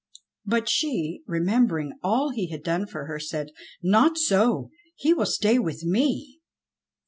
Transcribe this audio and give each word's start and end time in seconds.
But 0.47 0.67
she, 0.67 1.21
remembering 1.27 1.93
all 2.01 2.31
he 2.31 2.47
had 2.49 2.63
done 2.63 2.87
for 2.87 3.05
her 3.05 3.19
said, 3.19 3.51
"Not 3.83 4.17
so! 4.17 4.71
He 4.95 5.13
will 5.13 5.27
stay 5.27 5.59
with 5.59 5.83
me!" 5.85 6.39